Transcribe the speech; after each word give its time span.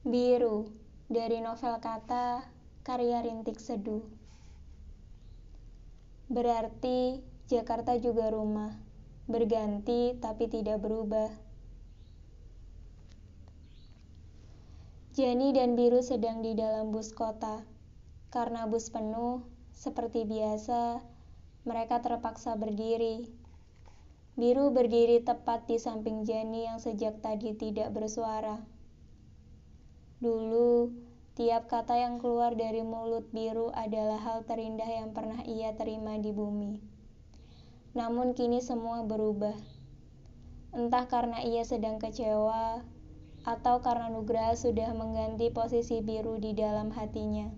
Biru 0.00 0.64
dari 1.12 1.44
novel 1.44 1.76
kata 1.76 2.40
karya 2.80 3.20
Rintik 3.20 3.60
Seduh. 3.60 4.00
Berarti 6.32 7.20
Jakarta 7.52 8.00
juga 8.00 8.32
rumah, 8.32 8.72
berganti 9.28 10.16
tapi 10.16 10.48
tidak 10.48 10.80
berubah. 10.80 11.28
Jani 15.12 15.52
dan 15.52 15.76
Biru 15.76 16.00
sedang 16.00 16.40
di 16.40 16.56
dalam 16.56 16.96
bus 16.96 17.12
kota. 17.12 17.60
Karena 18.32 18.64
bus 18.64 18.88
penuh, 18.88 19.44
seperti 19.76 20.24
biasa, 20.24 21.04
mereka 21.68 22.00
terpaksa 22.00 22.56
berdiri. 22.56 23.28
Biru 24.32 24.72
berdiri 24.72 25.20
tepat 25.20 25.68
di 25.68 25.76
samping 25.76 26.24
Jani 26.24 26.72
yang 26.72 26.80
sejak 26.80 27.20
tadi 27.20 27.52
tidak 27.52 27.92
bersuara. 27.92 28.79
Dulu, 30.20 30.92
tiap 31.32 31.72
kata 31.72 31.96
yang 31.96 32.20
keluar 32.20 32.52
dari 32.52 32.84
mulut 32.84 33.32
biru 33.32 33.72
adalah 33.72 34.20
hal 34.20 34.44
terindah 34.44 34.84
yang 34.84 35.16
pernah 35.16 35.40
ia 35.48 35.72
terima 35.72 36.20
di 36.20 36.28
bumi. 36.28 36.76
Namun 37.96 38.36
kini 38.36 38.60
semua 38.60 39.00
berubah. 39.08 39.56
Entah 40.76 41.08
karena 41.08 41.40
ia 41.40 41.64
sedang 41.64 41.96
kecewa, 41.96 42.84
atau 43.48 43.80
karena 43.80 44.12
Nugraha 44.12 44.52
sudah 44.52 44.92
mengganti 44.92 45.48
posisi 45.48 46.04
biru 46.04 46.36
di 46.36 46.52
dalam 46.52 46.92
hatinya. 46.92 47.48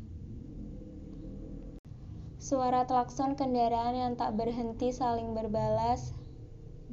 Suara 2.39 2.87
klakson 2.87 3.35
kendaraan 3.35 3.99
yang 3.99 4.13
tak 4.15 4.39
berhenti 4.39 4.95
saling 4.95 5.35
berbalas 5.35 6.15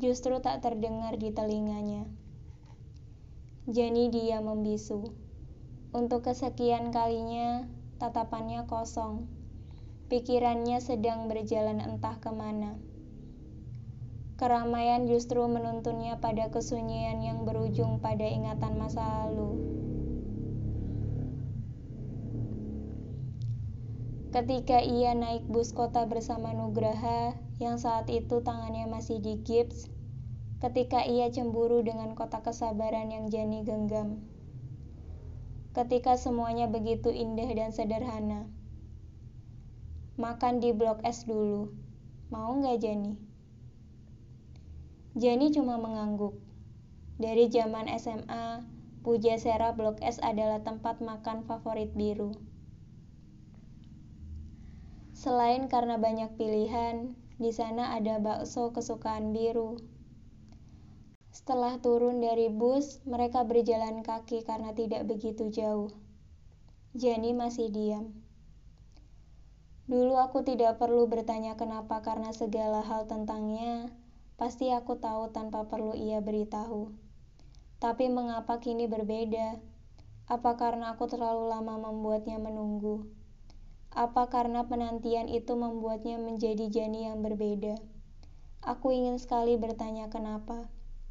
justru 0.01 0.41
tak 0.41 0.65
terdengar 0.65 1.13
di 1.21 1.29
telinganya. 1.29 2.09
Jani 3.69 4.09
dia 4.09 4.41
membisu. 4.41 5.28
Untuk 5.89 6.29
kesekian 6.29 6.93
kalinya, 6.93 7.65
tatapannya 7.97 8.69
kosong. 8.69 9.25
Pikirannya 10.05 10.77
sedang 10.85 11.25
berjalan 11.25 11.81
entah 11.81 12.13
ke 12.21 12.29
mana. 12.29 12.77
Keramaian 14.37 15.09
justru 15.09 15.41
menuntunnya 15.49 16.21
pada 16.21 16.53
kesunyian 16.53 17.25
yang 17.25 17.41
berujung 17.41 17.97
pada 18.05 18.21
ingatan 18.21 18.77
masa 18.77 19.01
lalu. 19.01 19.57
Ketika 24.29 24.85
ia 24.85 25.17
naik 25.17 25.49
bus 25.49 25.73
kota 25.73 26.05
bersama 26.05 26.53
Nugraha, 26.53 27.33
yang 27.57 27.81
saat 27.81 28.13
itu 28.13 28.45
tangannya 28.45 28.85
masih 28.85 29.17
di 29.17 29.41
gips, 29.41 29.89
ketika 30.61 31.01
ia 31.01 31.33
cemburu 31.33 31.81
dengan 31.81 32.13
kota 32.13 32.45
kesabaran 32.45 33.09
yang 33.09 33.33
Jani 33.33 33.65
genggam 33.65 34.21
ketika 35.77 36.17
semuanya 36.17 36.65
begitu 36.65 37.13
indah 37.13 37.49
dan 37.53 37.69
sederhana. 37.69 38.49
Makan 40.17 40.59
di 40.59 40.73
blok 40.73 40.99
S 41.05 41.29
dulu. 41.29 41.69
Mau 42.33 42.57
nggak 42.57 42.81
Jani? 42.81 43.13
Jani 45.17 45.47
cuma 45.53 45.77
mengangguk. 45.77 46.37
Dari 47.19 47.51
zaman 47.51 47.91
SMA, 47.99 48.63
Pujasera 48.99 49.75
Blok 49.75 49.99
S 49.99 50.19
adalah 50.23 50.63
tempat 50.63 50.99
makan 50.99 51.43
favorit 51.47 51.91
biru. 51.95 52.35
Selain 55.15 55.67
karena 55.67 55.99
banyak 55.99 56.35
pilihan, 56.39 57.15
di 57.39 57.51
sana 57.51 57.95
ada 57.95 58.23
bakso 58.23 58.71
kesukaan 58.71 59.35
biru, 59.35 59.79
setelah 61.29 61.77
turun 61.77 62.21
dari 62.21 62.49
bus, 62.49 63.01
mereka 63.05 63.45
berjalan 63.45 64.01
kaki 64.01 64.41
karena 64.41 64.73
tidak 64.73 65.05
begitu 65.05 65.53
jauh. 65.53 65.93
Jani 66.97 67.37
masih 67.37 67.69
diam. 67.69 68.09
Dulu 69.89 70.17
aku 70.17 70.45
tidak 70.45 70.77
perlu 70.77 71.05
bertanya 71.09 71.53
kenapa 71.53 72.01
karena 72.05 72.29
segala 72.33 72.85
hal 72.85 73.09
tentangnya 73.09 73.89
pasti 74.37 74.69
aku 74.69 74.97
tahu 74.97 75.29
tanpa 75.29 75.65
perlu 75.65 75.97
ia 75.97 76.21
beritahu. 76.21 76.93
Tapi 77.77 78.09
mengapa 78.09 78.57
kini 78.57 78.85
berbeda? 78.85 79.57
Apa 80.29 80.57
karena 80.57 80.93
aku 80.93 81.09
terlalu 81.09 81.49
lama 81.49 81.89
membuatnya 81.89 82.37
menunggu? 82.37 83.09
Apa 83.89 84.29
karena 84.29 84.65
penantian 84.69 85.25
itu 85.25 85.57
membuatnya 85.57 86.21
menjadi 86.21 86.69
Jani 86.69 87.09
yang 87.09 87.25
berbeda? 87.25 87.77
Aku 88.61 88.93
ingin 88.93 89.17
sekali 89.17 89.57
bertanya 89.57 90.13
kenapa. 90.13 90.69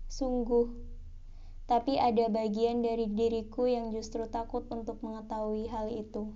Sungguh, 0.08 0.72
tapi 1.68 2.00
ada 2.00 2.32
bagian 2.32 2.80
dari 2.80 3.12
diriku 3.12 3.68
yang 3.68 3.92
justru 3.92 4.24
takut 4.24 4.64
untuk 4.72 5.04
mengetahui 5.04 5.68
hal 5.68 5.92
itu. 5.92 6.32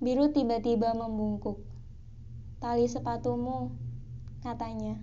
Biru 0.00 0.32
tiba-tiba 0.32 0.96
membungkuk. 0.96 1.60
Tali 2.56 2.88
sepatumu, 2.88 3.68
katanya. 4.40 4.96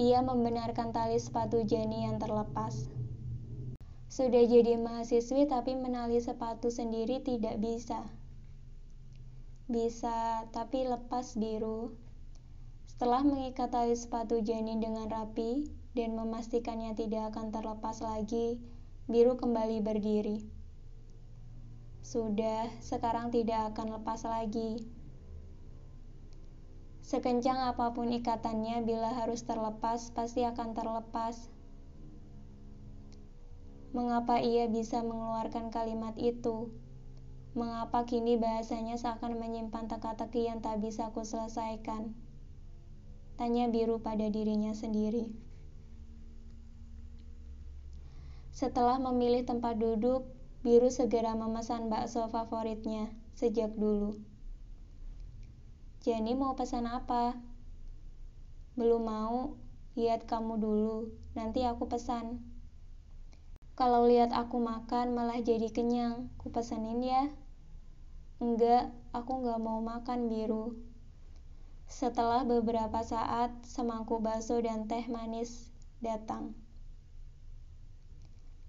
Ia 0.00 0.24
membenarkan 0.24 0.96
tali 0.96 1.20
sepatu 1.20 1.60
Jani 1.60 2.08
yang 2.08 2.16
terlepas. 2.16 2.88
Sudah 4.08 4.42
jadi 4.48 4.80
mahasiswi 4.80 5.44
tapi 5.44 5.76
menali 5.76 6.18
sepatu 6.24 6.72
sendiri 6.72 7.20
tidak 7.20 7.60
bisa. 7.60 8.00
Bisa, 9.68 10.48
tapi 10.56 10.88
lepas 10.88 11.36
biru. 11.36 11.92
Setelah 12.98 13.22
mengikat 13.22 13.70
tali 13.70 13.94
sepatu 13.94 14.42
Jenny 14.42 14.74
dengan 14.74 15.06
rapi 15.06 15.70
dan 15.94 16.18
memastikannya 16.18 16.98
tidak 16.98 17.30
akan 17.30 17.54
terlepas 17.54 18.02
lagi, 18.02 18.58
Biru 19.06 19.38
kembali 19.38 19.78
berdiri. 19.86 20.42
Sudah, 22.02 22.66
sekarang 22.82 23.30
tidak 23.30 23.70
akan 23.70 24.02
lepas 24.02 24.26
lagi. 24.26 24.82
Sekencang 27.06 27.70
apa 27.70 27.94
pun 27.94 28.10
ikatannya, 28.10 28.82
bila 28.82 29.14
harus 29.14 29.46
terlepas, 29.46 30.10
pasti 30.10 30.42
akan 30.42 30.74
terlepas. 30.74 31.54
Mengapa 33.94 34.42
ia 34.42 34.66
bisa 34.66 35.06
mengeluarkan 35.06 35.70
kalimat 35.70 36.18
itu? 36.18 36.74
Mengapa 37.54 38.02
kini 38.10 38.34
bahasanya 38.42 38.98
seakan 38.98 39.38
menyimpan 39.38 39.86
teka-teki 39.86 40.50
yang 40.50 40.58
tak 40.58 40.82
bisa 40.82 41.14
ku 41.14 41.22
selesaikan? 41.22 42.26
Tanya 43.38 43.70
biru 43.70 44.02
pada 44.02 44.26
dirinya 44.26 44.74
sendiri. 44.74 45.30
Setelah 48.50 48.98
memilih 48.98 49.46
tempat 49.46 49.78
duduk, 49.78 50.26
biru 50.66 50.90
segera 50.90 51.38
memesan 51.38 51.86
bakso 51.86 52.26
favoritnya 52.26 53.14
sejak 53.38 53.70
dulu. 53.78 54.18
Jenny 56.02 56.34
mau 56.34 56.58
pesan 56.58 56.90
apa? 56.90 57.38
Belum 58.74 59.06
mau, 59.06 59.54
lihat 59.94 60.26
kamu 60.26 60.58
dulu, 60.58 61.14
nanti 61.38 61.62
aku 61.62 61.86
pesan. 61.86 62.42
Kalau 63.78 64.10
lihat 64.10 64.34
aku 64.34 64.58
makan 64.58 65.14
malah 65.14 65.38
jadi 65.38 65.70
kenyang, 65.70 66.26
ku 66.34 66.50
pesenin 66.50 66.98
ya. 66.98 67.30
Enggak, 68.42 68.90
aku 69.14 69.46
nggak 69.46 69.62
mau 69.62 69.78
makan 69.78 70.26
biru. 70.26 70.74
Setelah 71.88 72.44
beberapa 72.44 73.00
saat, 73.00 73.50
semangkuk 73.64 74.20
bakso 74.20 74.60
dan 74.60 74.84
teh 74.84 75.08
manis 75.08 75.72
datang. 76.04 76.52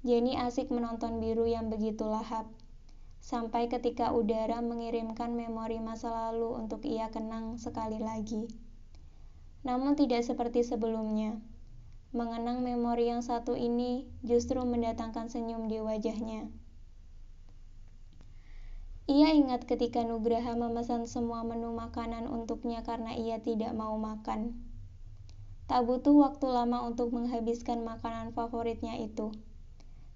Jenny 0.07 0.39
asik 0.39 0.71
menonton 0.71 1.19
biru 1.19 1.43
yang 1.43 1.67
begitu 1.67 2.07
lahap, 2.07 2.47
sampai 3.19 3.67
ketika 3.67 4.15
udara 4.15 4.63
mengirimkan 4.63 5.35
memori 5.35 5.83
masa 5.83 6.07
lalu 6.09 6.55
untuk 6.55 6.87
ia 6.87 7.11
kenang 7.11 7.59
sekali 7.59 7.99
lagi. 7.99 8.47
Namun 9.67 9.99
tidak 9.99 10.23
seperti 10.23 10.63
sebelumnya. 10.63 11.35
Mengenang 12.15 12.63
memori 12.63 13.11
yang 13.11 13.21
satu 13.21 13.53
ini 13.53 14.07
justru 14.23 14.63
mendatangkan 14.63 15.27
senyum 15.27 15.67
di 15.67 15.83
wajahnya. 15.83 16.47
Ia 19.09 19.33
ingat 19.33 19.65
ketika 19.65 20.05
Nugraha 20.05 20.53
memesan 20.53 21.09
semua 21.09 21.41
menu 21.41 21.73
makanan 21.73 22.29
untuknya 22.29 22.85
karena 22.85 23.17
ia 23.17 23.41
tidak 23.41 23.73
mau 23.73 23.97
makan. 23.97 24.53
Tak 25.65 25.81
butuh 25.89 26.13
waktu 26.13 26.45
lama 26.45 26.85
untuk 26.85 27.09
menghabiskan 27.17 27.81
makanan 27.81 28.37
favoritnya 28.37 29.01
itu. 29.01 29.33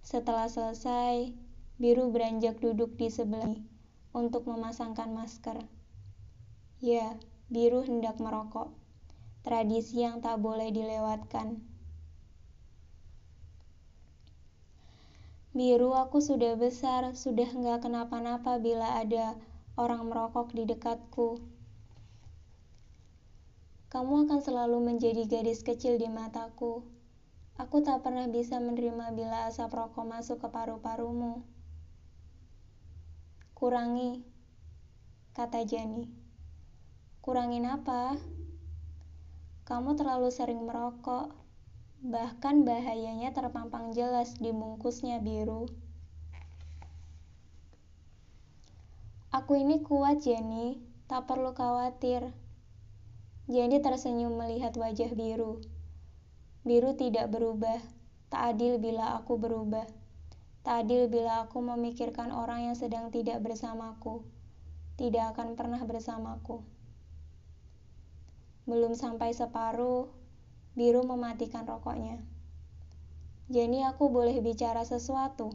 Setelah 0.06 0.45
selesai, 0.45 1.34
Biru 1.81 2.13
beranjak 2.13 2.62
duduk 2.62 2.94
di 2.94 3.10
sebelah 3.10 3.57
untuk 4.13 4.45
memasangkan 4.45 5.10
masker. 5.10 5.66
Ya, 6.78 7.18
Biru 7.50 7.81
hendak 7.81 8.22
merokok. 8.22 8.78
Tradisi 9.42 10.06
yang 10.06 10.22
tak 10.22 10.38
boleh 10.38 10.69
dilewatkan. 10.69 11.66
Biru 15.53 15.94
aku 15.94 16.17
sudah 16.17 16.57
besar, 16.57 17.13
sudah 17.13 17.45
nggak 17.45 17.85
kenapa-napa 17.85 18.57
bila 18.57 18.97
ada 18.97 19.38
orang 19.77 20.09
merokok 20.09 20.50
di 20.50 20.65
dekatku. 20.65 21.38
Kamu 23.94 24.25
akan 24.25 24.41
selalu 24.41 24.81
menjadi 24.81 25.29
gadis 25.29 25.61
kecil 25.61 26.01
di 26.01 26.09
mataku. 26.09 26.81
Aku 27.61 27.85
tak 27.85 28.01
pernah 28.01 28.25
bisa 28.25 28.57
menerima 28.57 29.13
bila 29.13 29.45
asap 29.45 29.77
rokok 29.77 30.01
masuk 30.01 30.41
ke 30.41 30.50
paru-parumu. 30.50 31.45
Kurangi, 33.53 34.25
kata 35.38 35.61
Jani. 35.69 36.09
Kurangin 37.21 37.69
apa? 37.69 38.17
Kamu 39.69 39.94
terlalu 39.94 40.33
sering 40.33 40.65
merokok. 40.65 41.43
Bahkan 42.03 42.67
bahayanya 42.67 43.31
terpampang 43.31 43.95
jelas 43.95 44.35
di 44.35 44.51
bungkusnya 44.51 45.23
biru. 45.23 45.71
Aku 49.31 49.55
ini 49.55 49.79
kuat, 49.79 50.19
Jenny. 50.19 50.83
Tak 51.07 51.31
perlu 51.31 51.55
khawatir. 51.55 52.35
Jenny 53.47 53.79
tersenyum 53.79 54.35
melihat 54.35 54.75
wajah 54.75 55.15
biru. 55.15 55.63
Biru 56.67 56.91
tidak 57.00 57.31
berubah. 57.31 57.79
Tak 58.27 58.51
adil 58.51 58.83
bila 58.83 59.15
aku 59.15 59.39
berubah. 59.39 59.88
Tak 60.67 60.83
adil 60.83 61.07
bila 61.07 61.47
aku 61.47 61.63
memikirkan 61.63 62.35
orang 62.35 62.67
yang 62.67 62.75
sedang 62.75 63.15
tidak 63.15 63.39
bersamaku. 63.39 64.27
Tidak 65.00 65.31
akan 65.31 65.55
pernah 65.55 65.79
bersamaku. 65.88 66.67
Belum 68.67 68.91
sampai 68.91 69.35
separuh, 69.35 70.11
biru 70.74 71.06
mematikan 71.06 71.66
rokoknya. 71.66 72.18
Jadi 73.50 73.86
aku 73.86 74.10
boleh 74.10 74.38
bicara 74.42 74.81
sesuatu. 74.81 75.54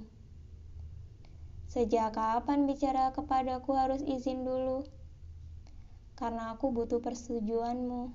Sejak 1.69 2.17
kapan 2.17 2.65
bicara 2.65 3.13
kepadaku 3.13 3.75
harus 3.75 4.01
izin 4.03 4.47
dulu? 4.47 4.87
Karena 6.15 6.55
aku 6.55 6.71
butuh 6.71 7.03
persetujuanmu. 7.03 8.15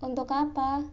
Untuk 0.00 0.28
apa? 0.32 0.86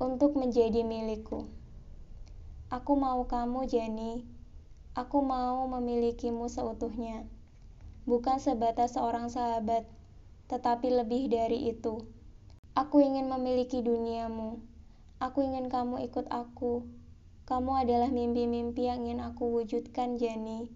Untuk 0.00 0.36
menjadi 0.36 0.82
milikku. 0.84 1.48
Aku 2.68 2.98
mau 2.98 3.22
kamu, 3.28 3.70
Jenny 3.70 4.34
Aku 4.94 5.26
mau 5.26 5.66
memilikimu 5.66 6.46
seutuhnya, 6.46 7.26
bukan 8.04 8.40
sebatas 8.40 8.96
seorang 8.96 9.32
sahabat, 9.32 9.88
tetapi 10.48 10.88
lebih 10.92 11.28
dari 11.28 11.72
itu. 11.72 12.04
Aku 12.76 13.00
ingin 13.00 13.28
memiliki 13.28 13.80
duniamu. 13.80 14.60
Aku 15.20 15.44
ingin 15.44 15.72
kamu 15.72 16.04
ikut 16.08 16.28
aku. 16.28 16.84
Kamu 17.44 17.76
adalah 17.76 18.08
mimpi-mimpi 18.08 18.88
yang 18.88 19.04
ingin 19.04 19.20
aku 19.20 19.60
wujudkan, 19.60 20.16
Jani. 20.16 20.68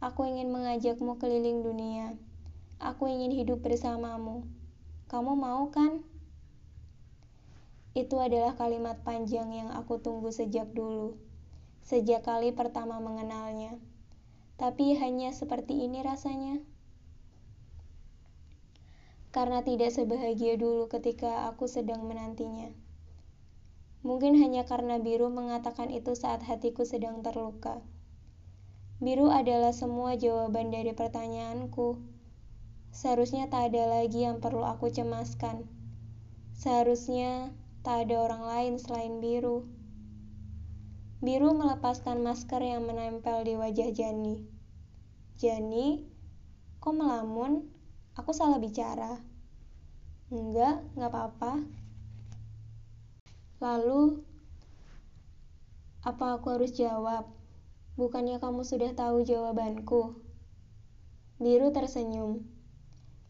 Aku 0.00 0.28
ingin 0.28 0.52
mengajakmu 0.52 1.16
keliling 1.16 1.64
dunia. 1.64 2.16
Aku 2.80 3.08
ingin 3.08 3.32
hidup 3.32 3.64
bersamamu. 3.64 4.44
Kamu 5.08 5.32
mau 5.36 5.68
kan? 5.72 6.04
Itu 7.96 8.20
adalah 8.20 8.52
kalimat 8.56 9.00
panjang 9.04 9.48
yang 9.54 9.72
aku 9.72 9.96
tunggu 10.02 10.28
sejak 10.28 10.68
dulu 10.76 11.16
sejak 11.86 12.26
kali 12.26 12.50
pertama 12.50 12.98
mengenalnya. 12.98 13.78
Tapi 14.56 14.96
hanya 14.96 15.36
seperti 15.36 15.84
ini 15.84 16.00
rasanya. 16.00 16.64
Karena 19.28 19.60
tidak 19.60 19.92
sebahagia 19.92 20.56
dulu 20.56 20.88
ketika 20.88 21.44
aku 21.52 21.68
sedang 21.68 22.08
menantinya. 22.08 22.72
Mungkin 24.00 24.40
hanya 24.40 24.64
karena 24.64 24.96
biru 24.96 25.28
mengatakan 25.28 25.92
itu 25.92 26.16
saat 26.16 26.40
hatiku 26.40 26.88
sedang 26.88 27.20
terluka. 27.20 27.84
Biru 28.96 29.28
adalah 29.28 29.76
semua 29.76 30.16
jawaban 30.16 30.72
dari 30.72 30.96
pertanyaanku. 30.96 32.00
Seharusnya 32.96 33.52
tak 33.52 33.76
ada 33.76 34.00
lagi 34.00 34.24
yang 34.24 34.40
perlu 34.40 34.64
aku 34.64 34.88
cemaskan. 34.88 35.68
Seharusnya 36.56 37.52
tak 37.84 38.08
ada 38.08 38.24
orang 38.24 38.48
lain 38.48 38.72
selain 38.80 39.20
biru. 39.20 39.68
Biru 41.16 41.56
melepaskan 41.56 42.20
masker 42.20 42.60
yang 42.60 42.84
menempel 42.84 43.40
di 43.40 43.56
wajah 43.56 43.88
Jani. 43.88 44.36
Jani, 45.40 46.04
kok 46.76 46.92
melamun? 46.92 47.72
Aku 48.20 48.36
salah 48.36 48.60
bicara. 48.60 49.24
Enggak, 50.28 50.84
enggak 50.92 51.08
apa-apa. 51.16 51.52
Lalu, 53.64 54.20
apa 56.04 56.36
aku 56.36 56.52
harus 56.52 56.76
jawab? 56.76 57.32
Bukannya 57.96 58.36
kamu 58.36 58.68
sudah 58.68 58.92
tahu 58.92 59.24
jawabanku? 59.24 60.20
Biru 61.40 61.72
tersenyum. 61.72 62.44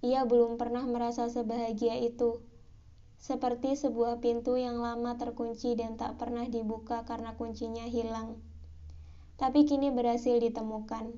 Ia 0.02 0.26
belum 0.26 0.58
pernah 0.58 0.82
merasa 0.82 1.30
sebahagia 1.30 2.02
itu 2.02 2.45
seperti 3.26 3.74
sebuah 3.74 4.22
pintu 4.22 4.54
yang 4.54 4.78
lama 4.78 5.18
terkunci 5.18 5.74
dan 5.74 5.98
tak 5.98 6.14
pernah 6.14 6.46
dibuka 6.46 7.02
karena 7.02 7.34
kuncinya 7.34 7.82
hilang. 7.82 8.38
Tapi 9.34 9.66
kini 9.66 9.90
berhasil 9.90 10.38
ditemukan. 10.38 11.10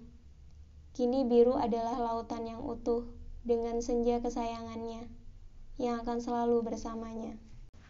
Kini 0.96 1.28
biru 1.28 1.60
adalah 1.60 2.00
lautan 2.00 2.48
yang 2.48 2.64
utuh 2.64 3.04
dengan 3.44 3.84
senja 3.84 4.24
kesayangannya 4.24 5.04
yang 5.76 6.00
akan 6.00 6.24
selalu 6.24 6.64
bersamanya. 6.64 7.36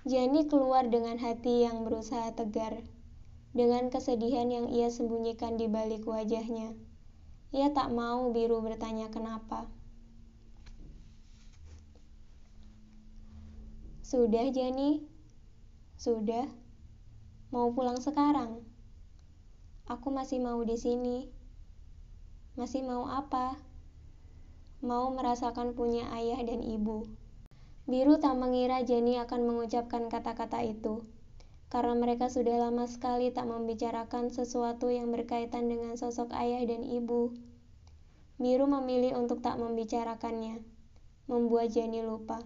Jani 0.03 0.51
keluar 0.51 0.91
dengan 0.91 1.15
hati 1.23 1.63
yang 1.63 1.87
berusaha 1.87 2.35
tegar, 2.35 2.83
dengan 3.55 3.87
kesedihan 3.87 4.51
yang 4.51 4.67
ia 4.67 4.91
sembunyikan 4.91 5.55
di 5.55 5.71
balik 5.71 6.03
wajahnya. 6.11 6.75
Ia 7.55 7.71
tak 7.71 7.95
mau 7.95 8.35
biru 8.35 8.59
bertanya 8.67 9.15
kenapa. 9.15 9.71
Sudah, 14.09 14.49
Jani? 14.49 15.05
Sudah. 16.01 16.49
Mau 17.53 17.77
pulang 17.77 18.01
sekarang? 18.01 18.65
Aku 19.85 20.09
masih 20.09 20.41
mau 20.41 20.65
di 20.65 20.81
sini. 20.81 21.29
Masih 22.57 22.89
mau 22.89 23.05
apa? 23.05 23.61
Mau 24.81 25.13
merasakan 25.13 25.77
punya 25.77 26.09
ayah 26.17 26.41
dan 26.41 26.65
ibu. 26.65 27.05
Biru 27.85 28.17
tak 28.17 28.41
mengira 28.41 28.81
Jenny 28.81 29.21
akan 29.21 29.45
mengucapkan 29.45 30.09
kata-kata 30.09 30.65
itu, 30.65 31.05
karena 31.69 31.93
mereka 31.93 32.33
sudah 32.33 32.65
lama 32.65 32.89
sekali 32.89 33.29
tak 33.29 33.45
membicarakan 33.45 34.33
sesuatu 34.33 34.89
yang 34.89 35.13
berkaitan 35.13 35.69
dengan 35.69 36.01
sosok 36.01 36.33
ayah 36.33 36.65
dan 36.65 36.81
ibu. 36.81 37.37
Biru 38.41 38.73
memilih 38.73 39.21
untuk 39.21 39.45
tak 39.45 39.61
membicarakannya, 39.61 40.65
membuat 41.29 41.77
Jenny 41.77 42.01
lupa 42.01 42.41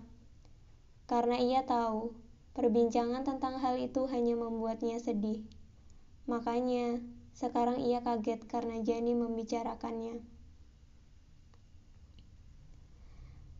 karena 1.10 1.36
ia 1.38 1.66
tahu 1.66 2.14
perbincangan 2.52 3.24
tentang 3.24 3.58
hal 3.58 3.80
itu 3.80 4.04
hanya 4.12 4.36
membuatnya 4.36 5.00
sedih. 5.00 5.40
Makanya, 6.28 7.00
sekarang 7.32 7.80
ia 7.80 8.04
kaget 8.04 8.44
karena 8.44 8.78
Jani 8.84 9.16
membicarakannya. 9.16 10.20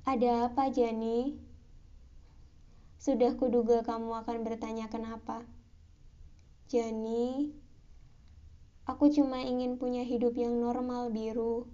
Ada 0.05 0.51
apa, 0.53 0.69
Jani? 0.69 1.39
Sudah 3.01 3.35
kuduga 3.35 3.83
kamu 3.83 4.23
akan 4.23 4.47
bertanya 4.47 4.87
kenapa. 4.93 5.43
Jani, 6.69 7.51
aku 8.87 9.11
cuma 9.11 9.43
ingin 9.43 9.81
punya 9.81 10.05
hidup 10.07 10.39
yang 10.39 10.59
normal, 10.61 11.11
Biru. 11.11 11.67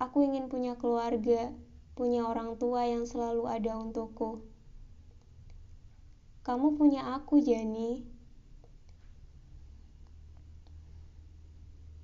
Aku 0.00 0.24
ingin 0.24 0.48
punya 0.48 0.78
keluarga, 0.78 1.52
punya 1.92 2.24
orang 2.24 2.56
tua 2.56 2.88
yang 2.88 3.04
selalu 3.04 3.48
ada 3.50 3.76
untukku. 3.76 4.51
Kamu 6.42 6.74
punya 6.74 7.14
aku, 7.14 7.38
Jani. 7.38 8.02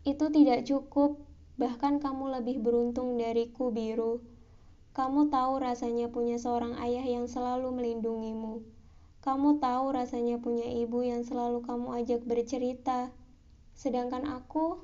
Itu 0.07 0.30
tidak 0.30 0.62
cukup, 0.62 1.18
bahkan 1.59 1.99
kamu 1.99 2.38
lebih 2.38 2.62
beruntung 2.62 3.18
dariku, 3.18 3.75
Biru. 3.75 4.23
Kamu 4.95 5.26
tahu 5.30 5.59
rasanya 5.59 6.07
punya 6.11 6.38
seorang 6.38 6.78
ayah 6.78 7.02
yang 7.02 7.26
selalu 7.26 7.75
melindungimu. 7.75 8.62
Kamu 9.26 9.59
tahu 9.59 9.90
rasanya 9.90 10.38
punya 10.38 10.71
ibu 10.71 11.02
yang 11.02 11.26
selalu 11.26 11.66
kamu 11.66 11.99
ajak 11.99 12.23
bercerita. 12.23 13.11
Sedangkan 13.75 14.23
aku, 14.23 14.78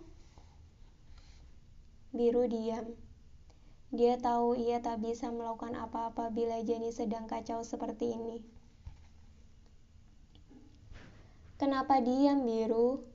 Biru 2.10 2.46
diam. 2.50 2.94
Dia 3.94 4.18
tahu 4.18 4.58
ia 4.58 4.82
tak 4.82 5.02
bisa 5.02 5.30
melakukan 5.30 5.78
apa-apa 5.78 6.34
bila 6.34 6.58
Jani 6.66 6.90
sedang 6.90 7.30
kacau 7.30 7.62
seperti 7.62 8.18
ini. 8.18 8.53
Kenapa 11.54 12.02
diam, 12.02 12.42
Biru? 12.42 13.06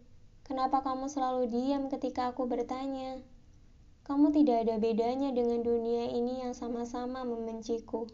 Kenapa 0.47 0.79
kamu 0.79 1.11
selalu 1.11 1.51
diam 1.51 1.91
ketika 1.91 2.31
aku 2.31 2.47
bertanya? 2.47 3.19
Kamu 4.07 4.31
tidak 4.31 4.63
ada 4.63 4.79
bedanya 4.79 5.35
dengan 5.35 5.59
dunia 5.59 6.07
ini 6.07 6.47
yang 6.47 6.55
sama-sama 6.55 7.27
membenciku. 7.27 8.07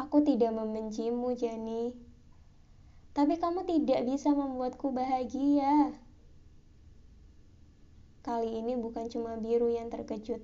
Aku 0.00 0.24
tidak 0.24 0.56
membencimu, 0.56 1.36
Jani. 1.36 1.92
Tapi 3.12 3.36
kamu 3.36 3.68
tidak 3.68 4.08
bisa 4.08 4.32
membuatku 4.32 4.88
bahagia. 4.88 5.92
Kali 8.24 8.56
ini 8.56 8.72
bukan 8.80 9.04
cuma 9.12 9.36
biru 9.36 9.68
yang 9.68 9.92
terkejut. 9.92 10.40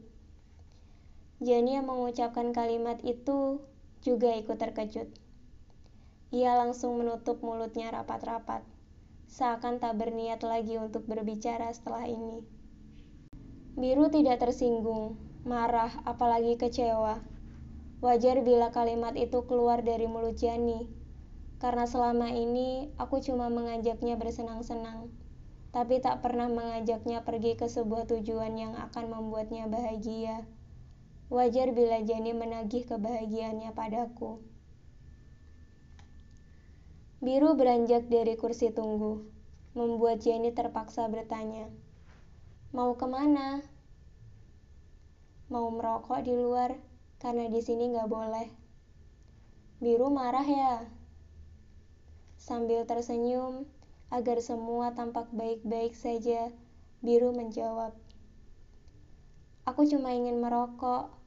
Jani 1.41 1.81
yang 1.81 1.89
mengucapkan 1.89 2.53
kalimat 2.53 3.01
itu 3.01 3.65
juga 4.05 4.37
ikut 4.37 4.61
terkejut. 4.61 5.22
Ia 6.33 6.57
langsung 6.57 6.97
menutup 6.97 7.45
mulutnya 7.45 7.93
rapat-rapat, 7.93 8.65
seakan 9.29 9.85
tak 9.85 10.01
berniat 10.01 10.41
lagi 10.41 10.81
untuk 10.81 11.05
berbicara 11.05 11.69
setelah 11.77 12.09
ini. 12.09 12.41
Biru 13.77 14.09
tidak 14.09 14.41
tersinggung, 14.41 15.21
marah, 15.45 15.93
apalagi 16.09 16.57
kecewa. 16.57 17.21
Wajar 18.01 18.41
bila 18.41 18.73
kalimat 18.73 19.13
itu 19.13 19.45
keluar 19.45 19.85
dari 19.85 20.09
mulut 20.09 20.41
Jani, 20.41 20.89
karena 21.61 21.85
selama 21.85 22.33
ini 22.33 22.89
aku 22.97 23.21
cuma 23.21 23.53
mengajaknya 23.53 24.17
bersenang-senang, 24.17 25.13
tapi 25.69 26.01
tak 26.01 26.25
pernah 26.25 26.49
mengajaknya 26.49 27.29
pergi 27.29 27.61
ke 27.61 27.69
sebuah 27.69 28.09
tujuan 28.09 28.57
yang 28.57 28.73
akan 28.81 29.05
membuatnya 29.13 29.69
bahagia. 29.69 30.49
Wajar 31.29 31.77
bila 31.77 32.01
Jani 32.01 32.33
menagih 32.33 32.89
kebahagiaannya 32.89 33.77
padaku. 33.77 34.52
Biru 37.23 37.55
beranjak 37.55 38.11
dari 38.11 38.35
kursi 38.35 38.75
tunggu, 38.75 39.23
membuat 39.79 40.19
Jenny 40.27 40.51
terpaksa 40.51 41.07
bertanya, 41.07 41.71
"Mau 42.75 42.99
ke 42.99 43.07
mana?" 43.07 43.63
"Mau 45.47 45.71
merokok 45.71 46.19
di 46.27 46.35
luar, 46.35 46.75
karena 47.23 47.47
di 47.47 47.63
sini 47.63 47.95
nggak 47.95 48.11
boleh." 48.11 48.51
Biru 49.79 50.11
marah 50.11 50.43
ya? 50.43 50.83
Sambil 52.43 52.83
tersenyum, 52.91 53.71
agar 54.11 54.43
semua 54.43 54.91
tampak 54.91 55.31
baik-baik 55.31 55.95
saja, 55.95 56.51
Biru 57.07 57.31
menjawab, 57.31 57.95
"Aku 59.63 59.87
cuma 59.87 60.11
ingin 60.11 60.43
merokok, 60.43 61.23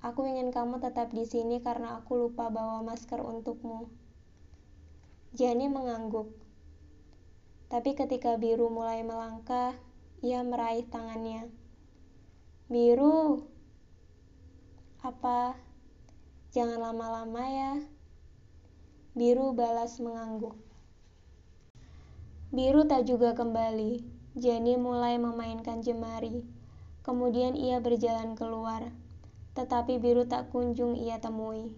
Aku 0.00 0.24
ingin 0.24 0.48
kamu 0.48 0.80
tetap 0.80 1.12
di 1.12 1.28
sini 1.28 1.60
karena 1.60 2.00
aku 2.00 2.16
lupa 2.16 2.48
bawa 2.48 2.80
masker 2.80 3.20
untukmu. 3.20 3.99
Jani 5.30 5.70
mengangguk. 5.70 6.30
Tapi 7.70 7.94
ketika 7.94 8.34
Biru 8.34 8.66
mulai 8.66 9.06
melangkah, 9.06 9.74
ia 10.22 10.42
meraih 10.42 10.86
tangannya. 10.90 11.46
Biru, 12.66 13.46
apa? 15.02 15.54
Jangan 16.50 16.90
lama-lama 16.90 17.44
ya. 17.46 17.74
Biru 19.14 19.54
balas 19.54 20.02
mengangguk. 20.02 20.58
Biru 22.50 22.86
tak 22.90 23.06
juga 23.06 23.34
kembali. 23.34 24.02
Jani 24.34 24.74
mulai 24.78 25.18
memainkan 25.18 25.82
jemari. 25.82 26.42
Kemudian 27.06 27.54
ia 27.54 27.78
berjalan 27.78 28.34
keluar 28.34 28.90
tetapi 29.54 29.98
biru 29.98 30.24
tak 30.24 30.48
kunjung 30.54 30.94
ia 30.94 31.18
temui. 31.18 31.74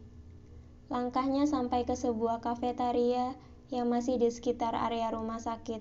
Langkahnya 0.92 1.48
sampai 1.48 1.88
ke 1.88 1.96
sebuah 1.96 2.44
kafetaria 2.44 3.32
yang 3.72 3.88
masih 3.88 4.20
di 4.20 4.28
sekitar 4.28 4.76
area 4.76 5.08
rumah 5.08 5.40
sakit. 5.40 5.80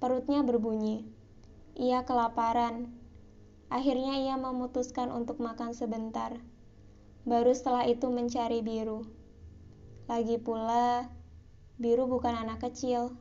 Perutnya 0.00 0.40
berbunyi. 0.40 1.04
Ia 1.76 2.08
kelaparan. 2.08 2.96
Akhirnya 3.68 4.16
ia 4.16 4.40
memutuskan 4.40 5.12
untuk 5.12 5.36
makan 5.44 5.76
sebentar. 5.76 6.40
Baru 7.28 7.52
setelah 7.52 7.84
itu 7.84 8.08
mencari 8.08 8.64
biru. 8.64 9.04
Lagi 10.08 10.40
pula, 10.40 11.12
biru 11.76 12.08
bukan 12.08 12.40
anak 12.40 12.64
kecil, 12.64 13.12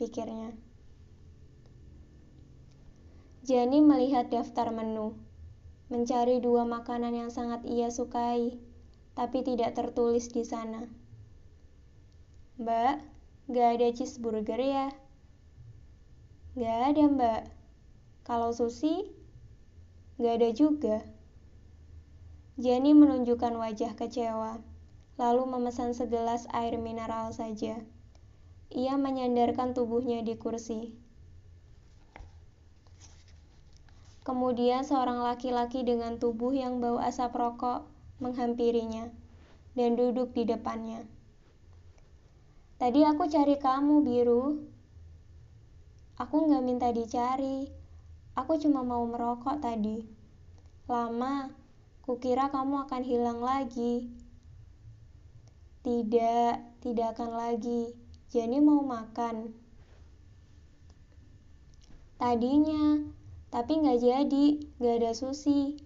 pikirnya. 0.00 0.56
Jani 3.44 3.84
melihat 3.84 4.32
daftar 4.32 4.72
menu 4.72 5.12
mencari 5.92 6.40
dua 6.40 6.64
makanan 6.64 7.12
yang 7.12 7.28
sangat 7.28 7.68
ia 7.68 7.92
sukai, 7.92 8.56
tapi 9.12 9.44
tidak 9.44 9.76
tertulis 9.76 10.32
di 10.32 10.44
sana. 10.44 10.88
Mbak, 12.56 12.94
gak 13.52 13.68
ada 13.76 13.88
cheeseburger 13.92 14.60
ya? 14.60 14.88
Gak 16.56 16.78
ada 16.92 17.04
mbak. 17.08 17.42
Kalau 18.28 18.52
sushi, 18.52 19.08
gak 20.20 20.40
ada 20.40 20.50
juga. 20.52 21.04
Jenny 22.60 22.92
menunjukkan 22.92 23.56
wajah 23.56 23.96
kecewa, 23.96 24.60
lalu 25.16 25.42
memesan 25.48 25.96
segelas 25.96 26.44
air 26.52 26.76
mineral 26.76 27.32
saja. 27.32 27.80
Ia 28.72 28.94
menyandarkan 29.00 29.72
tubuhnya 29.72 30.20
di 30.24 30.36
kursi. 30.36 30.92
Kemudian 34.22 34.86
seorang 34.86 35.18
laki-laki 35.24 35.82
dengan 35.82 36.20
tubuh 36.20 36.54
yang 36.54 36.78
bau 36.78 37.02
asap 37.02 37.34
rokok 37.34 37.91
menghampirinya 38.18 39.08
dan 39.72 39.96
duduk 39.96 40.36
di 40.36 40.44
depannya. 40.44 41.06
Tadi 42.82 43.06
aku 43.06 43.30
cari 43.30 43.56
kamu, 43.62 44.02
Biru. 44.02 44.66
Aku 46.18 46.50
nggak 46.50 46.64
minta 46.66 46.88
dicari. 46.90 47.70
Aku 48.34 48.58
cuma 48.58 48.82
mau 48.82 49.06
merokok 49.06 49.62
tadi. 49.62 50.02
Lama, 50.90 51.46
kukira 52.02 52.50
kamu 52.50 52.84
akan 52.84 53.02
hilang 53.06 53.38
lagi. 53.38 54.10
Tidak, 55.86 56.82
tidak 56.82 57.06
akan 57.14 57.30
lagi. 57.38 57.94
Jadi 58.34 58.58
mau 58.58 58.82
makan. 58.82 59.54
Tadinya, 62.18 62.98
tapi 63.54 63.72
nggak 63.78 63.98
jadi, 64.02 64.46
nggak 64.82 64.94
ada 65.02 65.12
sushi. 65.14 65.78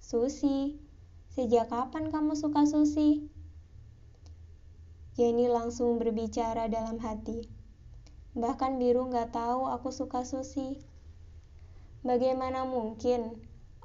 Sushi? 0.00 0.87
Sejak 1.38 1.70
kapan 1.70 2.10
kamu 2.10 2.34
suka 2.34 2.66
sushi? 2.66 3.30
Jenny 5.14 5.46
langsung 5.46 5.94
berbicara 6.02 6.66
dalam 6.66 6.98
hati. 6.98 7.46
Bahkan 8.34 8.82
Biru 8.82 9.06
nggak 9.06 9.30
tahu 9.30 9.70
aku 9.70 9.94
suka 9.94 10.26
sushi. 10.26 10.82
Bagaimana 12.02 12.66
mungkin 12.66 13.38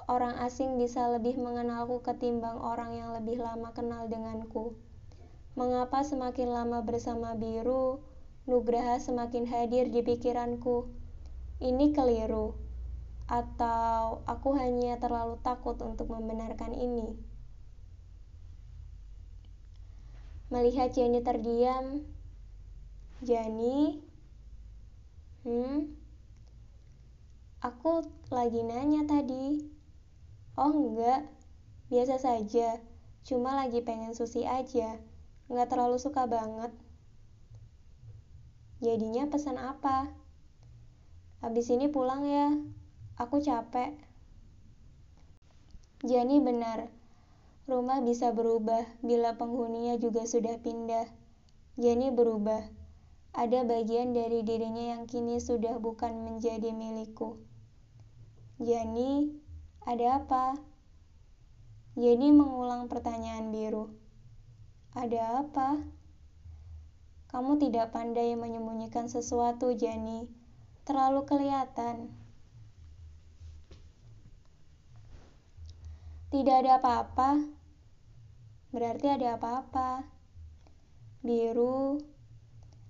orang 0.10 0.34
asing 0.42 0.82
bisa 0.82 1.06
lebih 1.14 1.38
mengenalku 1.38 2.02
ketimbang 2.02 2.58
orang 2.58 2.98
yang 2.98 3.14
lebih 3.14 3.38
lama 3.38 3.70
kenal 3.70 4.10
denganku? 4.10 4.74
Mengapa 5.54 6.02
semakin 6.02 6.58
lama 6.58 6.82
bersama 6.82 7.38
Biru, 7.38 8.02
Nugraha 8.50 8.98
semakin 8.98 9.46
hadir 9.46 9.94
di 9.94 10.02
pikiranku? 10.02 10.90
Ini 11.62 11.94
keliru 11.94 12.58
atau 13.30 14.26
aku 14.26 14.58
hanya 14.58 14.98
terlalu 14.98 15.38
takut 15.46 15.78
untuk 15.86 16.10
membenarkan 16.10 16.74
ini? 16.74 17.33
Melihat 20.54 20.94
Jenny 20.94 21.26
terdiam, 21.26 22.06
Jenny, 23.26 24.06
hmm, 25.42 25.98
aku 27.58 28.06
lagi 28.30 28.62
nanya 28.62 29.10
tadi. 29.10 29.66
Oh 30.54 30.70
enggak, 30.70 31.26
biasa 31.90 32.22
saja, 32.22 32.78
cuma 33.26 33.58
lagi 33.58 33.82
pengen 33.82 34.14
sushi 34.14 34.46
aja, 34.46 35.02
nggak 35.50 35.74
terlalu 35.74 35.98
suka 35.98 36.30
banget. 36.30 36.70
Jadinya 38.78 39.26
pesan 39.34 39.58
apa? 39.58 40.14
Habis 41.42 41.74
ini 41.74 41.90
pulang 41.90 42.30
ya, 42.30 42.54
Aku 43.14 43.38
capek. 43.46 43.94
Jani 46.02 46.42
benar. 46.42 46.90
Rumah 47.64 48.04
bisa 48.04 48.36
berubah 48.36 48.84
bila 49.00 49.40
penghuninya 49.40 49.96
juga 49.96 50.28
sudah 50.28 50.60
pindah. 50.60 51.08
Jani 51.80 52.12
berubah. 52.12 52.60
Ada 53.32 53.64
bagian 53.64 54.12
dari 54.12 54.44
dirinya 54.44 54.94
yang 54.94 55.08
kini 55.08 55.40
sudah 55.40 55.80
bukan 55.80 56.28
menjadi 56.28 56.76
milikku. 56.76 57.40
Jani, 58.60 59.32
ada 59.88 60.20
apa? 60.20 60.60
Jani 61.96 62.30
mengulang 62.36 62.92
pertanyaan 62.92 63.50
biru. 63.50 63.96
Ada 64.94 65.42
apa? 65.42 65.80
Kamu 67.34 67.58
tidak 67.58 67.96
pandai 67.96 68.38
menyembunyikan 68.38 69.10
sesuatu, 69.10 69.74
Jani. 69.74 70.30
Terlalu 70.86 71.26
kelihatan. 71.26 72.23
Tidak 76.34 76.66
ada 76.66 76.82
apa-apa. 76.82 77.46
Berarti 78.74 79.06
ada 79.06 79.38
apa-apa. 79.38 80.02
Biru, 81.22 82.02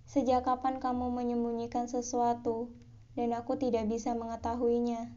sejak 0.08 0.48
kapan 0.48 0.80
kamu 0.80 1.12
menyembunyikan 1.12 1.92
sesuatu 1.92 2.72
dan 3.20 3.36
aku 3.36 3.60
tidak 3.60 3.92
bisa 3.92 4.16
mengetahuinya? 4.16 5.12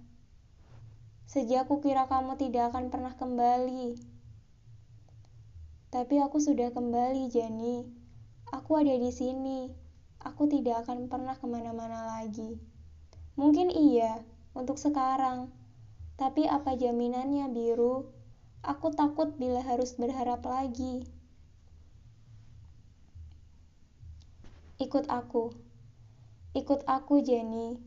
Sejak 1.30 1.70
aku 1.70 1.78
kira 1.78 2.10
kamu 2.10 2.34
tidak 2.34 2.74
akan 2.74 2.90
pernah 2.90 3.14
kembali. 3.14 3.94
Tapi 5.94 6.18
aku 6.18 6.42
sudah 6.42 6.74
kembali, 6.74 7.30
Jenny. 7.30 7.86
Aku 8.50 8.74
ada 8.74 8.98
di 8.98 9.14
sini. 9.14 9.70
Aku 10.18 10.50
tidak 10.50 10.82
akan 10.82 11.06
pernah 11.06 11.38
ke 11.38 11.46
mana-mana 11.46 12.18
lagi. 12.18 12.58
Mungkin 13.38 13.70
iya, 13.70 14.18
untuk 14.50 14.82
sekarang. 14.82 15.54
Tapi 16.18 16.50
apa 16.50 16.74
jaminannya, 16.74 17.46
Biru? 17.54 18.15
Aku 18.66 18.90
takut 18.90 19.30
bila 19.38 19.62
harus 19.62 19.94
berharap 19.94 20.42
lagi. 20.42 21.06
Ikut 24.82 25.06
aku. 25.06 25.54
Ikut 26.50 26.82
aku, 26.82 27.22
Jenny, 27.22 27.78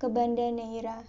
ke 0.00 0.08
Banda 0.08 0.48
Neira. 0.48 1.04